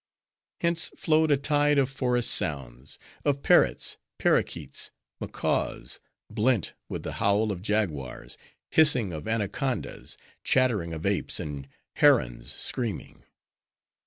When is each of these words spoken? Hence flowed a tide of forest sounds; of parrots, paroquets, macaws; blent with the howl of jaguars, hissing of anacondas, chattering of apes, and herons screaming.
Hence 0.61 0.89
flowed 0.97 1.29
a 1.29 1.37
tide 1.37 1.77
of 1.77 1.87
forest 1.87 2.31
sounds; 2.31 2.97
of 3.23 3.43
parrots, 3.43 3.97
paroquets, 4.17 4.89
macaws; 5.19 5.99
blent 6.27 6.73
with 6.89 7.03
the 7.03 7.11
howl 7.21 7.51
of 7.51 7.61
jaguars, 7.61 8.35
hissing 8.71 9.13
of 9.13 9.27
anacondas, 9.27 10.17
chattering 10.43 10.91
of 10.91 11.05
apes, 11.05 11.39
and 11.39 11.67
herons 11.97 12.51
screaming. 12.51 13.25